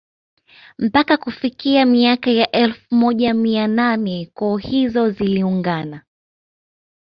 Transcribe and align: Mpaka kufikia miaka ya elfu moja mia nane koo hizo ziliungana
Mpaka 0.77 1.17
kufikia 1.17 1.85
miaka 1.85 2.31
ya 2.31 2.51
elfu 2.51 2.95
moja 2.95 3.33
mia 3.33 3.67
nane 3.67 4.25
koo 4.33 4.57
hizo 4.57 5.09
ziliungana 5.09 6.01